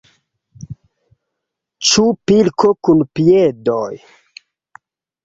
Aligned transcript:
Ĉu 1.89 2.05
pilko 2.31 2.71
kun 2.87 3.05
piedoj? 3.19 3.91